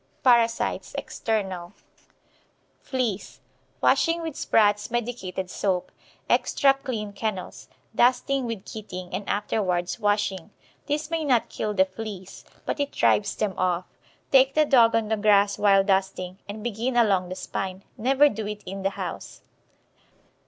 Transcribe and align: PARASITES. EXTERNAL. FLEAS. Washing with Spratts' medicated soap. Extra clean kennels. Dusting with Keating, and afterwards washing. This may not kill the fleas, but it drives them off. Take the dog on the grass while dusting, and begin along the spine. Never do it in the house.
PARASITES. 0.23 0.95
EXTERNAL. 0.97 1.73
FLEAS. 2.81 3.39
Washing 3.81 4.23
with 4.23 4.35
Spratts' 4.35 4.89
medicated 4.89 5.47
soap. 5.47 5.91
Extra 6.27 6.73
clean 6.73 7.13
kennels. 7.13 7.69
Dusting 7.93 8.47
with 8.47 8.65
Keating, 8.65 9.13
and 9.13 9.29
afterwards 9.29 9.99
washing. 9.99 10.49
This 10.87 11.11
may 11.11 11.23
not 11.23 11.49
kill 11.49 11.75
the 11.75 11.85
fleas, 11.85 12.43
but 12.65 12.79
it 12.79 12.91
drives 12.91 13.35
them 13.35 13.53
off. 13.59 13.85
Take 14.31 14.55
the 14.55 14.65
dog 14.65 14.95
on 14.95 15.09
the 15.09 15.17
grass 15.17 15.59
while 15.59 15.83
dusting, 15.83 16.39
and 16.49 16.63
begin 16.63 16.97
along 16.97 17.29
the 17.29 17.35
spine. 17.35 17.83
Never 17.95 18.27
do 18.27 18.47
it 18.47 18.63
in 18.65 18.81
the 18.81 18.89
house. 18.97 19.41